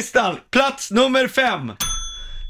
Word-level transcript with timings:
listan, 0.00 0.36
plats 0.50 0.90
nummer 0.90 1.28
fem. 1.28 1.72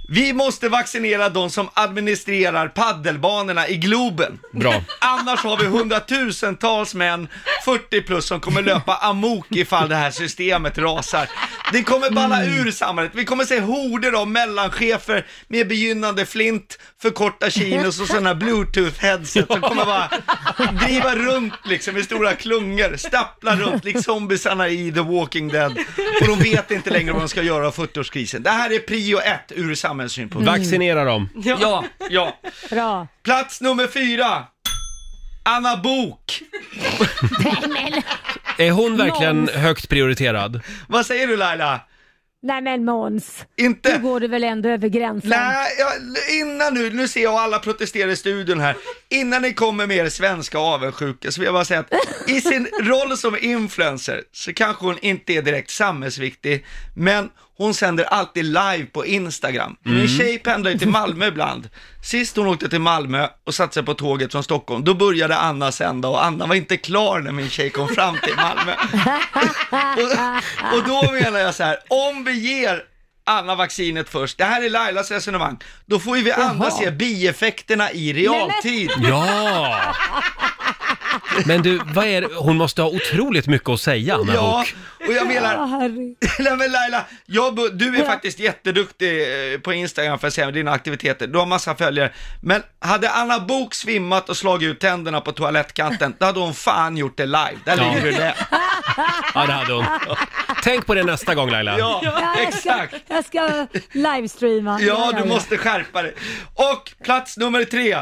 Vi 0.09 0.33
måste 0.33 0.69
vaccinera 0.69 1.29
de 1.29 1.51
som 1.51 1.69
administrerar 1.75 2.69
paddelbanorna 2.69 3.69
i 3.69 3.77
Globen. 3.77 4.39
Bra. 4.53 4.75
Annars 5.01 5.45
har 5.45 5.57
vi 5.57 5.67
hundratusentals 5.67 6.95
män, 6.95 7.29
40 7.65 8.03
plus, 8.03 8.27
som 8.27 8.41
kommer 8.41 8.63
löpa 8.63 8.97
amok 8.97 9.47
ifall 9.51 9.89
det 9.89 9.95
här 9.95 10.11
systemet 10.11 10.79
rasar. 10.79 11.29
Det 11.73 11.83
kommer 11.83 12.11
balla 12.11 12.45
ur 12.45 12.71
samhället. 12.71 13.13
Vi 13.15 13.25
kommer 13.25 13.45
se 13.45 13.61
horder 13.61 14.13
av 14.13 14.29
mellanchefer 14.29 15.27
med 15.49 15.69
begynnande 15.69 16.27
flint, 16.27 16.79
förkorta 17.03 17.51
chinos 17.51 18.01
och 18.01 18.07
sådana 18.07 18.35
bluetooth-headset 18.35 19.47
som 19.47 19.61
kommer 19.61 19.85
bara 19.85 20.11
driva 20.73 21.15
runt 21.15 21.55
liksom 21.65 21.97
i 21.97 22.03
stora 22.03 22.35
klungor, 22.35 22.97
stappla 22.97 23.57
runt 23.57 23.85
likt 23.85 24.05
zombisarna 24.05 24.69
i 24.69 24.93
The 24.93 25.01
Walking 25.01 25.49
Dead. 25.49 25.79
Och 26.21 26.27
de 26.27 26.39
vet 26.39 26.71
inte 26.71 26.91
längre 26.91 27.13
vad 27.13 27.23
de 27.23 27.29
ska 27.29 27.43
göra 27.43 27.67
av 27.67 27.75
40-årskrisen. 27.75 28.39
Det 28.39 28.51
här 28.51 28.75
är 28.75 28.79
prio 28.79 29.19
ett 29.21 29.53
ur 29.57 29.75
samhällssynpunkt. 29.75 30.49
Vaccinera 30.49 31.05
dem. 31.05 31.29
Ja, 31.35 31.85
ja. 32.11 32.41
Bra. 32.71 33.09
Plats 33.23 33.61
nummer 33.61 33.87
fyra. 33.87 34.45
Anna 35.43 35.77
Bok. 35.77 36.43
Är 38.59 38.71
hon 38.71 38.97
verkligen 38.97 39.37
Måns. 39.41 39.51
högt 39.51 39.89
prioriterad? 39.89 40.61
Vad 40.89 41.07
säger 41.07 41.27
du 41.27 41.37
Laila? 41.37 41.81
Nej 42.43 42.63
men 42.63 42.85
Måns, 42.85 43.45
Inte? 43.57 43.97
nu 43.97 44.03
går 44.03 44.21
du 44.21 44.29
väl 44.29 44.45
ändå 44.45 44.69
över 44.69 44.89
gränsen. 44.89 45.31
Nej, 45.31 45.67
ja, 45.79 45.93
innan 46.41 46.75
nu, 46.75 46.91
nu 46.91 47.09
ser 47.09 47.23
jag 47.23 47.35
alla 47.35 47.59
protestera 47.59 48.11
i 48.11 48.17
studion 48.17 48.61
här. 48.61 48.77
Innan 49.09 49.43
ni 49.43 49.55
kommer 49.55 49.87
med 49.87 49.97
er 49.97 50.09
svenska 50.09 50.59
avundsjuka 50.59 51.31
så 51.31 51.41
vill 51.41 51.45
jag 51.47 51.55
bara 51.55 51.65
säga 51.65 51.81
att 51.81 51.95
i 52.31 52.41
sin 52.41 52.69
roll 52.83 53.17
som 53.17 53.37
influencer 53.41 54.23
så 54.33 54.53
kanske 54.53 54.85
hon 54.87 54.99
inte 55.03 55.33
är 55.33 55.43
direkt 55.43 55.71
samhällsviktig, 55.71 56.67
men 56.97 57.29
hon 57.61 57.75
sänder 57.75 58.05
alltid 58.05 58.45
live 58.45 58.87
på 58.93 59.07
Instagram. 59.07 59.77
Min 59.83 60.09
tjej 60.09 60.39
pendlar 60.39 60.71
ju 60.71 60.79
till 60.79 60.89
Malmö 60.89 61.27
ibland. 61.27 61.69
Sist 62.03 62.37
hon 62.37 62.47
åkte 62.47 62.69
till 62.69 62.81
Malmö 62.81 63.29
och 63.47 63.55
satte 63.55 63.75
sig 63.75 63.83
på 63.83 63.95
tåget 63.95 64.33
från 64.33 64.45
Stockholm, 64.45 64.85
då 64.85 64.95
började 64.95 65.37
Anna 65.37 65.73
sända 65.73 66.09
och 66.09 66.25
Anna 66.25 66.47
var 66.47 66.55
inte 66.55 66.77
klar 66.77 67.21
när 67.21 67.33
min 67.33 67.51
tjej 67.51 67.71
kom 67.71 67.89
fram 67.89 68.17
till 68.23 68.35
Malmö. 68.37 68.73
och, 69.97 70.79
och 70.79 70.85
då 70.89 71.13
menar 71.13 71.39
jag 71.39 71.55
så 71.55 71.63
här, 71.63 71.79
om 71.89 72.25
vi 72.25 72.33
ger 72.33 72.85
Anna 73.25 73.55
vaccinet 73.55 74.09
först, 74.09 74.39
det 74.39 74.45
här 74.45 74.65
är 74.65 74.71
Lailas 74.71 75.11
resonemang, 75.11 75.59
då 75.87 75.99
får 75.99 76.17
ju 76.17 76.23
vi 76.23 76.33
andra 76.33 76.71
se 76.71 76.91
bieffekterna 76.91 77.93
i 77.93 78.13
realtid. 78.13 78.91
Ja! 79.03 79.81
Men 81.47 81.63
du, 81.63 81.81
vad 81.95 82.05
är 82.07 82.21
det? 82.21 82.29
Hon 82.37 82.57
måste 82.57 82.83
ha 82.83 82.89
otroligt 82.89 83.47
mycket 83.47 83.69
att 83.69 83.81
säga, 83.81 84.15
Anna 84.15 84.35
Ja, 84.35 84.65
Bok. 85.01 85.09
och 85.09 85.15
jag 85.15 85.27
menar, 85.27 85.55
Ja, 85.55 85.65
herregud. 85.65 86.17
Nej 86.39 86.57
men 86.57 86.73
Laila, 86.73 87.05
jag, 87.27 87.59
bu- 87.59 87.71
du 87.73 87.95
är 87.95 87.99
Ja. 88.01 88.05
faktiskt 88.07 88.39
jätteduktig 88.39 89.21
eh, 89.55 89.59
på 89.61 89.73
Instagram 89.73 90.19
för 90.19 90.29
att 90.29 90.35
se 90.35 90.51
dina 90.51 90.71
aktiviteter, 90.73 91.27
du 91.27 91.39
har 91.39 91.47
massa 91.47 91.75
följare. 91.75 92.13
Men 92.43 92.63
hade 92.81 93.11
Anna 93.11 93.41
Bok 93.41 93.75
svimmat 93.75 94.29
och 94.29 94.37
slagit 94.37 94.67
ut 94.69 94.81
tänderna 94.81 95.21
på 95.21 95.33
toalettkanten, 95.33 96.15
då 96.19 96.27
hade 96.27 96.41
hon 96.41 96.55
fan 96.55 96.97
gjort 96.97 97.17
det 97.17 97.27
live. 97.27 97.59
Där 97.65 97.77
Ja. 97.77 97.85
ligger 97.95 98.03
du 98.07 98.13
det. 98.13 98.35
Ja, 99.35 99.47
det 99.47 99.53
hade 99.53 99.73
hon. 99.73 99.85
Tänk 100.63 100.87
på 100.87 100.95
det 100.95 101.03
nästa 101.03 101.35
gång 101.35 101.51
Laila. 101.51 101.79
Ja, 101.79 102.01
Ja, 102.05 102.35
jag 102.43 102.55
ska, 102.55 102.71
exakt. 102.71 102.95
jag 103.09 103.25
ska 103.25 103.67
livestreama. 103.93 104.81
Ja, 104.81 105.13
du 105.23 105.29
måste 105.29 105.57
skärpa 105.59 106.03
dig. 106.03 106.15
Och 106.55 106.93
plats 107.05 107.37
nummer 107.37 107.65
tre. 107.65 107.99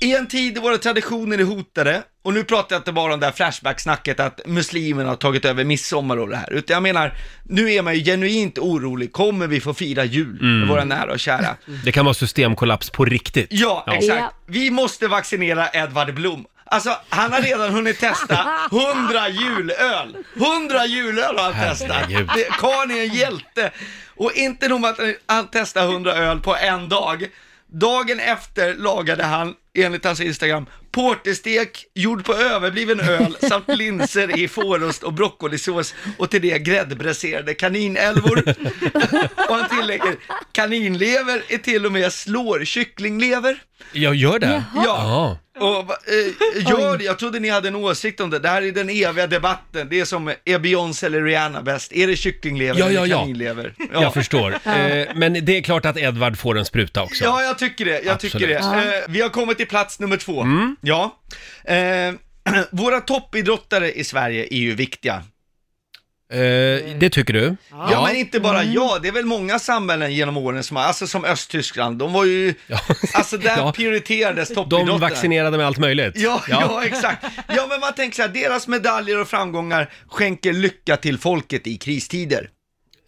I 0.00 0.14
en 0.16 0.26
tid 0.26 0.54
då 0.54 0.60
våra 0.60 0.78
traditioner 0.78 1.38
är 1.38 1.44
hotade, 1.44 2.02
och 2.24 2.34
nu 2.34 2.44
pratar 2.44 2.74
jag 2.76 2.80
inte 2.80 2.92
bara 2.92 3.14
om 3.14 3.20
det 3.20 3.26
här 3.26 3.32
Flashback-snacket 3.32 4.20
att 4.20 4.40
muslimerna 4.46 5.08
har 5.08 5.16
tagit 5.16 5.44
över 5.44 5.64
midsommar 5.64 6.16
och 6.16 6.28
det 6.28 6.36
här, 6.36 6.52
utan 6.52 6.74
jag 6.74 6.82
menar, 6.82 7.14
nu 7.44 7.72
är 7.72 7.82
man 7.82 7.94
ju 7.94 8.04
genuint 8.04 8.58
orolig, 8.58 9.12
kommer 9.12 9.46
vi 9.46 9.60
få 9.60 9.74
fira 9.74 10.04
jul 10.04 10.42
med 10.42 10.68
våra 10.68 10.84
nära 10.84 11.12
och 11.12 11.20
kära? 11.20 11.56
Det 11.84 11.92
kan 11.92 12.04
vara 12.04 12.14
systemkollaps 12.14 12.90
på 12.90 13.04
riktigt. 13.04 13.46
Ja, 13.50 13.84
exakt. 13.92 14.20
Ja. 14.20 14.32
Vi 14.46 14.70
måste 14.70 15.08
vaccinera 15.08 15.68
Edvard 15.72 16.14
Blom. 16.14 16.44
Alltså, 16.64 16.96
han 17.08 17.32
har 17.32 17.40
redan 17.42 17.72
hunnit 17.72 18.00
testa 18.00 18.46
100 18.72 19.28
julöl. 19.28 20.16
100 20.36 20.86
julöl 20.86 21.36
har 21.36 21.52
han 21.52 21.68
testat. 21.70 21.90
Herregud. 21.90 22.30
Det- 22.34 22.44
Karln 22.58 22.90
är 22.90 23.00
en 23.02 23.14
hjälte. 23.14 23.70
Och 24.16 24.32
inte 24.34 24.68
nog 24.68 24.80
med 24.80 24.90
att 24.90 24.98
han 25.26 25.46
testade 25.50 25.86
100 25.92 26.12
öl 26.14 26.40
på 26.40 26.56
en 26.56 26.88
dag. 26.88 27.26
Dagen 27.72 28.20
efter 28.20 28.74
lagade 28.74 29.24
han, 29.24 29.54
enligt 29.74 30.04
hans 30.04 30.20
Instagram, 30.20 30.66
porterstek 30.90 31.84
gjord 31.94 32.24
på 32.24 32.34
överbliven 32.34 33.00
öl 33.00 33.36
samt 33.48 33.68
linser 33.68 34.38
i 34.38 34.48
fårost 34.48 35.02
och 35.02 35.12
broccolisås 35.12 35.94
och 36.18 36.30
till 36.30 36.42
det 36.42 36.58
gräddbräserade 36.58 37.54
kaninälvor. 37.54 38.48
och 39.48 39.56
han 39.56 39.78
tillägger, 39.78 40.16
kaninlever 40.52 41.42
är 41.48 41.58
till 41.58 41.86
och 41.86 41.92
med 41.92 42.12
slår 42.12 42.64
kycklinglever. 42.64 43.62
Jag 43.92 44.14
gör 44.14 44.38
det? 44.38 44.64
Jaha. 44.74 44.84
Ja. 44.84 45.38
Och, 45.60 45.86
va- 45.86 45.96
eh, 46.06 46.70
gör 46.70 46.98
det, 46.98 47.04
jag 47.04 47.18
trodde 47.18 47.38
ni 47.40 47.48
hade 47.48 47.68
en 47.68 47.76
åsikt 47.76 48.20
om 48.20 48.30
det. 48.30 48.38
Det 48.38 48.48
här 48.48 48.62
är 48.62 48.72
den 48.72 48.90
eviga 48.90 49.26
debatten. 49.26 49.86
Det 49.90 50.00
är 50.00 50.04
som, 50.04 50.32
är 50.44 50.58
Beyoncé 50.58 51.06
eller 51.06 51.22
Rihanna 51.22 51.62
bäst? 51.62 51.92
Är 51.92 52.06
det 52.06 52.16
kycklinglever 52.16 52.80
Ja, 52.80 52.90
ja, 52.90 53.00
eller 53.04 53.14
ja. 53.14 53.18
kaninlever? 53.20 53.74
Jag 53.92 54.14
förstår. 54.14 54.52
Eh, 54.52 55.06
men 55.14 55.44
det 55.44 55.56
är 55.56 55.62
klart 55.62 55.86
att 55.86 55.96
Edvard 55.98 56.38
får 56.38 56.58
en 56.58 56.64
spruta 56.64 57.02
också. 57.02 57.24
Ja, 57.24 57.42
jag 57.42 57.58
tycker 57.58 57.84
det. 57.84 58.00
Jag 58.04 58.20
tycker 58.20 58.46
det. 58.46 58.54
Eh, 58.54 59.04
vi 59.08 59.20
har 59.20 59.28
kommit 59.28 59.56
till 59.56 59.66
plats 59.68 60.00
nummer 60.00 60.16
två. 60.16 60.40
Mm. 60.42 60.76
Ja. 60.80 61.16
Eh, 61.64 61.76
våra 62.70 63.00
toppidrottare 63.00 63.92
i 63.92 64.04
Sverige 64.04 64.46
är 64.50 64.58
ju 64.58 64.74
viktiga. 64.74 65.22
Eh, 66.32 66.38
det 66.98 67.10
tycker 67.10 67.32
du? 67.32 67.56
Ja, 67.70 68.02
men 68.06 68.16
inte 68.16 68.40
bara 68.40 68.64
jag. 68.64 69.02
Det 69.02 69.08
är 69.08 69.12
väl 69.12 69.24
många 69.24 69.58
samhällen 69.58 70.12
genom 70.14 70.36
åren 70.36 70.64
som 70.64 70.76
har, 70.76 70.84
alltså 70.84 71.06
som 71.06 71.24
Östtyskland, 71.24 71.98
de 71.98 72.12
var 72.12 72.24
ju, 72.24 72.54
Ja. 72.66 72.78
alltså 73.14 73.36
där 73.36 73.56
Ja. 73.56 73.72
prioriterades 73.72 74.48
toppidrottarna. 74.48 74.90
De 74.92 75.00
vaccinerade 75.00 75.56
med 75.56 75.66
allt 75.66 75.78
möjligt. 75.78 76.12
Ja, 76.16 76.42
ja. 76.48 76.84
exakt. 76.84 77.24
Ja, 77.56 77.66
men 77.68 77.80
man 77.80 77.92
tänker 77.94 78.16
så 78.16 78.22
här, 78.22 78.28
deras 78.28 78.68
medaljer 78.68 79.20
och 79.20 79.28
framgångar 79.28 79.90
skänker 80.08 80.52
lycka 80.52 80.96
till 80.96 81.18
folket 81.18 81.66
i 81.66 81.76
kristider. 81.76 82.48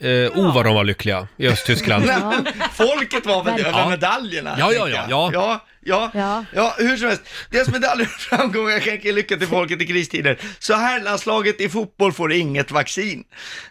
Eh, 0.02 0.08
oh, 0.10 0.54
vad 0.54 0.64
de 0.64 0.74
var 0.74 0.84
lyckliga 0.84 1.28
i 1.36 1.48
Östtyskland. 1.48 2.04
Nej, 2.06 2.16
men 2.20 2.46
folket 2.72 3.26
var 3.26 3.44
väl 3.44 3.52
Verkligen. 3.54 3.74
över 3.74 3.80
Ja. 3.84 3.88
medaljerna? 3.88 4.56
Ja, 4.58 4.72
ja, 4.72 4.84
tänker 4.84 5.00
ja, 5.00 5.06
jag. 5.10 5.34
ja. 5.34 5.66
Ja, 5.84 6.10
ja, 6.14 6.44
Ja. 6.52 6.74
hur 6.78 6.96
som 6.96 7.08
helst. 7.08 7.22
Deras 7.50 7.68
medaljer 7.72 8.06
och 8.06 8.20
framgångar 8.20 8.80
skänker 8.80 9.12
lycka 9.12 9.36
till 9.36 9.46
folket 9.48 9.82
i 9.82 9.86
kristider. 9.86 10.38
Så 10.58 10.74
herrlandslaget 10.74 11.60
i 11.60 11.68
fotboll 11.68 12.12
får 12.12 12.32
inget 12.32 12.70
vaccin. 12.70 13.24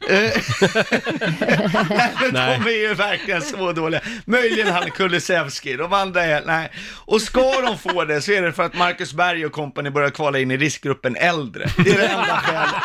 Eh, 0.09 0.16
nej, 1.39 2.11
men 2.21 2.33
Nej. 2.33 2.59
de 2.63 2.69
är 2.69 2.77
ju 2.88 2.94
verkligen 2.94 3.41
så 3.41 3.71
dåliga. 3.71 4.01
Möjligen 4.25 4.67
han 4.73 4.91
Kulusevski, 4.91 5.75
de 5.75 5.94
andra 5.94 6.23
är, 6.23 6.44
nej. 6.45 6.71
Och 7.05 7.21
ska 7.21 7.61
de 7.61 7.77
få 7.77 8.05
det 8.05 8.21
så 8.21 8.31
är 8.31 8.41
det 8.41 8.53
för 8.53 8.63
att 8.63 8.73
Marcus 8.77 9.13
Berg 9.13 9.45
och 9.45 9.51
company 9.51 9.89
börjar 9.89 10.09
kvala 10.09 10.39
in 10.39 10.51
i 10.51 10.57
riskgruppen 10.57 11.16
äldre. 11.16 11.66
Det 11.77 11.91
är 11.91 11.97
det 11.97 12.07
enda 12.07 12.38
skälet. 12.38 12.75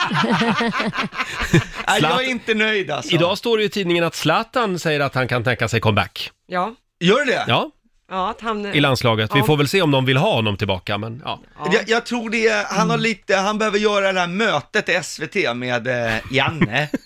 Nej, 1.89 1.99
jag 2.03 2.25
är 2.25 2.29
inte 2.29 2.55
nöjd 2.55 2.91
alltså. 2.91 3.15
Idag 3.15 3.39
står 3.39 3.59
det 3.59 3.65
i 3.65 3.69
tidningen 3.69 4.05
att 4.05 4.15
Zlatan 4.15 4.79
säger 4.79 5.01
att 5.01 5.15
han 5.15 5.29
kan 5.29 5.45
tänka 5.45 5.69
sig 5.69 5.81
comeback. 5.81 6.31
Ja, 6.47 6.75
Gör 7.01 7.25
det? 7.27 7.45
Ja, 7.49 7.71
ja 8.11 8.31
att 8.31 8.41
han... 8.41 8.67
i 8.67 8.81
landslaget. 8.81 9.31
Vi 9.35 9.39
Ja. 9.39 9.45
får 9.45 9.57
väl 9.57 9.69
se 9.69 9.83
om 9.83 9.91
de 9.91 10.05
vill 10.05 10.17
ha 10.17 10.35
honom 10.35 10.57
tillbaka, 10.57 10.99
men 10.99 11.23
ja. 11.25 11.41
Ja. 11.59 11.71
Jag, 11.73 11.83
jag 11.87 12.07
tror 12.07 12.31
det, 12.31 12.47
är- 12.49 12.65
han 12.65 12.91
har 12.91 12.99
lite, 12.99 13.37
han 13.37 13.59
behöver 13.59 13.79
göra 13.79 14.13
det 14.13 14.21
här 14.21 14.27
mötet 14.27 14.89
i 14.89 15.01
SVT 15.03 15.35
med 15.57 15.87
eh, 15.87 16.15
Janne. 16.31 16.89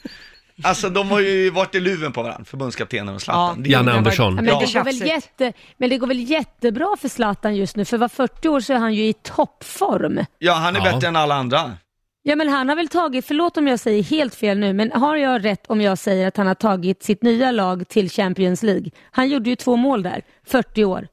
Alltså 0.63 0.89
de 0.89 1.11
har 1.11 1.21
ju 1.21 1.51
varit 1.51 1.75
i 1.75 1.81
luven 1.81 2.13
på 2.13 2.23
varandra, 2.23 2.45
förbundskaptenen 2.45 3.15
och 3.15 3.23
Zlatan. 3.23 3.55
Ja. 3.57 3.63
Det- 3.63 3.71
Janne 3.71 3.93
Andersson. 3.93 4.27
Ja, 4.27 4.43
men, 4.43 4.45
det 4.45 4.51
går 4.51 4.61
väl 4.61 4.69
Tjafsigt. 4.69 5.07
jätte, 5.07 5.53
men 5.77 5.91
det 5.91 5.99
går 5.99 6.07
väl 6.07 6.31
jättebra 6.31 6.97
för 7.01 7.09
Zlatan 7.09 7.57
just 7.57 7.77
nu, 7.77 7.85
för 7.85 7.99
var 7.99 8.09
40 8.09 8.49
år 8.49 8.61
så 8.61 8.73
är 8.73 8.79
han 8.79 8.95
ju 8.95 9.05
i 9.07 9.13
toppform. 9.13 10.25
Ja, 10.39 10.53
han 10.55 10.77
är 10.77 10.87
Ja. 10.87 10.93
bättre 10.93 11.09
än 11.09 11.17
alla 11.17 11.35
andra. 11.35 11.73
Ja 12.23 12.37
men 12.37 12.49
han 12.49 12.69
har 12.69 12.77
väl 12.77 12.89
tagit, 12.89 13.25
förlåt 13.27 13.57
om 13.57 13.69
jag 13.69 13.81
säger 13.81 14.03
helt 14.03 14.35
fel 14.35 14.59
nu, 14.59 14.73
men 14.73 14.93
har 14.93 15.17
jag 15.17 15.45
rätt 15.45 15.67
om 15.67 15.81
jag 15.81 15.99
säger 15.99 16.29
att 16.29 16.37
han 16.37 16.47
har 16.47 16.55
tagit 16.55 17.03
sitt 17.03 17.23
nya 17.23 17.51
lag 17.51 17.89
till 17.89 18.11
Champions 18.11 18.63
League? 18.63 18.91
Han 19.11 19.29
gjorde 19.29 19.51
ju 19.51 19.57
två 19.57 19.77
mål 19.77 20.03
där, 20.03 20.23
40 20.45 20.85
år. 20.85 21.09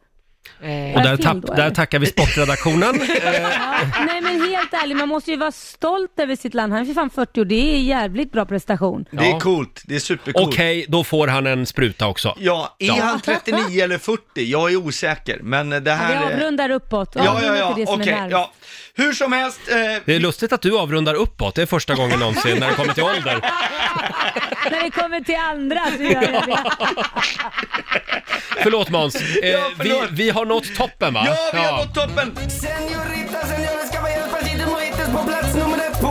Eh, 0.62 0.95
Och 0.95 1.01
där, 1.04 1.18
tapp, 1.18 1.56
där 1.56 1.69
tackar 1.71 2.00
vi 2.00 2.06
sportredaktionen. 2.06 3.00
Ja, 3.24 3.31
nej 4.06 4.21
men 4.21 4.42
helt 4.50 4.74
ärligt, 4.74 4.98
man 4.98 5.09
måste 5.09 5.31
ju 5.31 5.38
vara 5.38 5.51
stolt 5.51 6.19
över 6.19 6.36
sitt 6.36 6.54
land. 6.54 6.74
Han 6.74 6.81
är 6.81 6.86
för 6.86 6.94
fan 6.94 7.09
40 7.09 7.42
år, 7.42 7.45
det 7.45 7.75
är 7.75 7.80
jävligt 7.80 8.31
bra 8.31 8.45
prestation. 8.45 9.06
Det 9.12 9.31
är 9.31 9.39
coolt, 9.39 9.81
det 9.86 9.95
är 9.95 10.00
supercoolt. 10.00 10.48
Okej, 10.48 10.86
då 10.88 11.04
får 11.04 11.27
han 11.27 11.48
en 11.48 11.65
spruta 11.65 12.07
också. 12.07 12.36
Ja, 12.39 12.75
är 12.80 13.01
han 13.01 13.21
39 13.21 13.83
eller 13.83 13.98
40? 13.98 14.21
Jag 14.36 14.71
är 14.71 14.75
osäker, 14.75 15.39
men 15.44 15.69
det 15.69 15.92
här 15.92 16.27
vi 16.27 16.33
avrundar 16.36 16.69
uppåt. 16.69 17.12
Ja, 17.15 17.39
ja, 17.44 17.56
ja, 17.57 17.75
okej, 17.88 18.27
ja. 18.30 18.51
Hur 18.95 19.13
som 19.13 19.33
helst, 19.33 19.59
eh, 19.71 19.75
Det 20.06 20.15
är 20.15 20.19
lustigt 20.19 20.54
att 20.54 20.62
du 20.62 20.77
avrundar 20.80 21.13
uppåt. 21.13 21.56
Det 21.56 21.62
är 21.62 21.65
första 21.65 21.95
gången 21.95 22.19
någonsin 22.19 22.57
när 22.59 22.68
det 22.69 22.74
kommer 22.75 22.94
till 22.94 23.04
ålder. 23.04 23.39
När 24.71 24.83
det 24.83 24.92
kommer 24.92 25.21
till 25.21 25.36
andra 25.36 25.80
så 25.98 26.04
gör 26.04 26.21
jag 26.21 26.48
det. 26.48 26.57
Förlåt 28.63 28.89
Måns. 28.89 29.15
Eh, 29.15 29.50
Ja, 29.50 29.59
förlåt. 29.77 30.04
vi, 30.12 30.24
vi 30.24 30.30
har 30.30 30.45
nått 30.45 30.75
toppen 30.75 31.13
va? 31.13 31.24
ja 31.25 31.36
vi 31.54 31.59
har 31.59 31.77
nått 31.77 31.94
toppen! 31.94 32.36
Señorita, 32.50 33.39
señores, 33.48 33.92
caballeros, 33.94 34.30
partidos 34.31 34.68
mojitos 34.71 35.07
på 35.15 35.24
plats 35.27 35.56
nummer 35.56 35.77
ett 35.77 36.01
på 36.01 36.07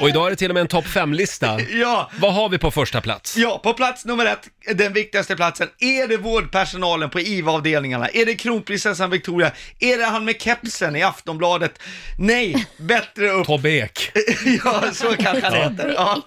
Och 0.00 0.08
idag 0.08 0.26
är 0.26 0.30
det 0.30 0.36
till 0.36 0.50
och 0.50 0.54
med 0.54 0.60
en 0.60 0.68
topp 0.68 0.84
5-lista. 0.84 1.60
Ja, 1.70 2.10
Vad 2.20 2.34
har 2.34 2.48
vi 2.48 2.58
på 2.58 2.70
första 2.70 3.00
plats? 3.00 3.36
Ja, 3.36 3.60
på 3.64 3.72
plats 3.74 4.04
nummer 4.04 4.26
ett, 4.26 4.48
den 4.74 4.92
viktigaste 4.92 5.36
platsen, 5.36 5.68
är 5.78 6.08
det 6.08 6.16
vårdpersonalen 6.16 7.10
på 7.10 7.20
IVA-avdelningarna? 7.20 8.08
Är 8.08 8.26
det 8.26 8.34
kronprinsessan 8.34 9.10
Victoria? 9.10 9.52
Är 9.80 9.98
det 9.98 10.04
han 10.04 10.24
med 10.24 10.42
kepsen 10.42 10.96
i 10.96 11.02
Aftonbladet? 11.02 11.78
Nej, 12.18 12.66
bättre 12.76 13.28
upp. 13.30 13.46
Tobbe 13.46 13.70
Ek. 13.70 14.10
ja, 14.64 14.82
så 14.92 15.16
kanske 15.16 15.44
han 15.44 15.54
heter. 15.54 15.94
Ja, 15.96 16.22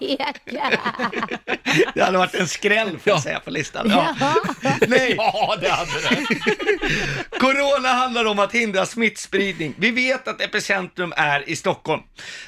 det 1.94 2.02
hade 2.02 2.18
varit 2.18 2.34
en 2.34 2.48
skräll 2.48 2.88
får 2.90 3.00
jag 3.04 3.16
Ja. 3.16 3.22
säga 3.22 3.40
på 3.40 3.50
listan. 3.50 3.90
Ja. 3.90 4.16
Nej, 4.88 5.14
Ja, 5.16 5.56
det 5.60 5.68
hade 5.70 5.90
det. 6.10 6.26
Corona 7.38 7.88
handlar 7.88 8.24
om 8.24 8.38
att 8.38 8.52
hindra 8.52 8.86
smittspridning. 8.86 9.74
Vi 9.78 9.90
vet 9.90 10.28
att 10.28 10.40
epicentrum 10.40 11.12
är 11.16 11.48
i 11.48 11.56
Stockholm. 11.56 12.02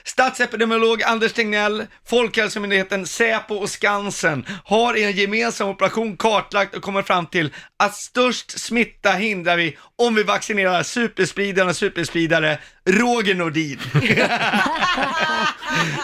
Statsepidemiolog 0.04 1.02
Anders 1.14 1.32
Tegnell, 1.32 1.86
Folkhälsomyndigheten, 2.06 3.06
Säpo 3.06 3.54
och 3.54 3.70
Skansen 3.70 4.46
har 4.64 4.96
i 4.96 5.04
en 5.04 5.12
gemensam 5.12 5.68
operation 5.68 6.16
kartlagt 6.16 6.76
och 6.76 6.82
kommit 6.82 7.06
fram 7.06 7.26
till 7.26 7.52
att 7.78 7.94
störst 7.94 8.60
smitta 8.60 9.10
hindrar 9.10 9.56
vi 9.56 9.76
om 9.96 10.14
vi 10.14 10.22
vaccinerar 10.22 10.82
superspridare 10.82 11.68
och 11.68 11.76
superspridare 11.76 12.58
Roger 12.90 13.34
Nordin. 13.34 13.78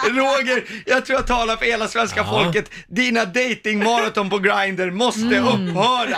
Roger, 0.09 0.63
jag 0.85 1.05
tror 1.05 1.19
jag 1.19 1.27
talar 1.27 1.57
för 1.57 1.65
hela 1.65 1.87
svenska 1.87 2.19
Ja. 2.19 2.43
folket. 2.43 2.69
Dina 2.87 3.25
datingmaraton 3.25 4.29
på 4.29 4.37
Grindr 4.39 4.91
måste 4.91 5.39
upphöra. 5.39 6.17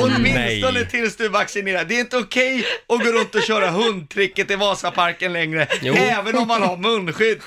Åtminstone 0.00 0.72
Nej. 0.72 0.88
tills 0.90 1.16
du 1.16 1.24
är 1.24 1.28
vaccinerad. 1.28 1.88
Det 1.88 1.96
är 1.96 2.00
inte 2.00 2.16
okej 2.16 2.64
att 2.88 3.04
gå 3.04 3.12
runt 3.12 3.34
och 3.34 3.42
köra 3.42 3.70
hundtricket 3.70 4.50
i 4.50 4.54
Vasaparken 4.56 5.32
längre, 5.32 5.66
Jo. 5.82 5.94
även 5.94 6.36
om 6.38 6.48
man 6.48 6.62
har 6.62 6.76
munskydd. 6.76 7.40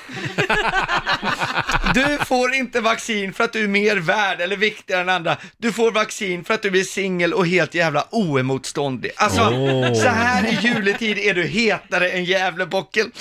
Du 1.94 2.18
får 2.26 2.54
inte 2.54 2.80
vaccin 2.80 3.32
för 3.32 3.44
att 3.44 3.52
du 3.52 3.64
är 3.64 3.68
mer 3.68 3.96
värd 3.96 4.40
eller 4.40 4.56
viktigare 4.56 5.00
än 5.00 5.08
andra. 5.08 5.36
Du 5.58 5.72
får 5.72 5.90
vaccin 5.90 6.44
för 6.44 6.54
att 6.54 6.62
du 6.62 6.80
är 6.80 6.84
singel 6.84 7.34
och 7.34 7.46
helt 7.46 7.74
jävla 7.74 8.04
oemotståndlig. 8.10 9.12
Alltså, 9.16 9.40
Åh. 9.52 9.94
så 9.94 10.08
här 10.08 10.46
i 10.46 10.58
juletid 10.66 11.18
är 11.18 11.34
du 11.34 11.44
hetare 11.46 12.08
än 12.10 12.19
Gävlebocken. 12.24 13.12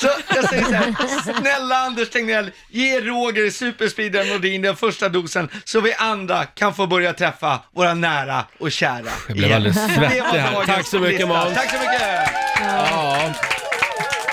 Så 0.00 0.08
jag 0.34 0.48
säger 0.48 0.64
så 0.64 0.72
här, 0.72 0.94
snälla 1.40 1.76
Anders 1.76 2.10
Tegnell, 2.10 2.50
ge 2.70 3.00
Roger 3.00 3.50
superspridaren 3.50 4.28
Nordin 4.28 4.62
den 4.62 4.76
första 4.76 5.08
dosen 5.08 5.48
så 5.64 5.80
vi 5.80 5.94
andra 5.94 6.44
kan 6.44 6.74
få 6.74 6.86
börja 6.86 7.12
träffa 7.12 7.60
våra 7.74 7.94
nära 7.94 8.44
och 8.58 8.72
kära. 8.72 9.10
Jag 9.28 9.36
blev 9.36 9.38
igen. 9.38 9.56
alldeles 9.56 9.94
svettig 9.94 10.38
här. 10.38 10.66
Tack 10.66 10.86
så 10.86 10.98
mycket. 10.98 11.28
Måns. 11.28 11.54
Tack 11.54 11.70
så 11.70 11.78
mycket! 11.78 12.30
Ja. 12.60 13.32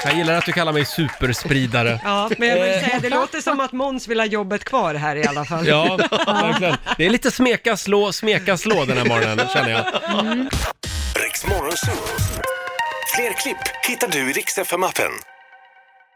Jag 0.06 0.16
gillar 0.16 0.34
att 0.34 0.46
du 0.46 0.52
kallar 0.52 0.74
mig 0.74 0.86
superspridare. 0.86 2.00
Ja, 2.04 2.30
men 2.38 2.50
jag 2.50 2.56
vill 2.56 2.74
säga, 2.74 3.00
det 3.02 3.10
låter 3.10 3.42
som 3.42 3.60
att 3.60 3.72
Måns 3.72 4.08
vill 4.08 4.19
ha 4.19 4.26
jobbet 4.26 4.64
kvar 4.64 4.94
här 4.94 5.16
i 5.16 5.28
alla 5.28 5.46
fall. 5.46 5.68
Ja, 5.68 5.98
verkligen. 6.26 6.78
Det 6.98 7.06
är 7.06 7.10
lite 7.10 7.31
smeka, 7.31 7.78
slå, 7.78 8.12
smeka, 8.12 8.58
slå 8.58 8.86
den 8.86 8.98
här 8.98 9.06
morgonen, 9.06 9.48
känner 9.54 9.69
jag. 9.69 9.86
Morgonzoo. 11.48 12.53
Fler 13.15 13.33
klipp 13.33 13.62
hittar 13.88 14.07
du 14.07 14.30
i 14.30 14.33
Riks 14.33 14.57
FM-appen. 14.57 15.32